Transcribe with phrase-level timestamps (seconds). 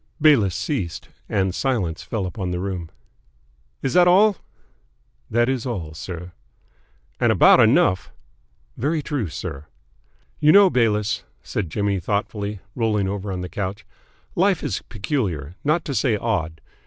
[0.19, 2.89] '"Bayliss ceased, and silence fell upon the room.
[3.83, 4.37] "Is that all?"
[5.29, 6.31] "That is all, sir."
[7.19, 8.11] "And about enough."
[8.75, 9.67] "Very true, sir."
[10.39, 13.85] "You know, Bayliss," said Jimmy thoughtfully, rolling over on the couch,
[14.33, 16.61] "life is peculiar, not to say odd.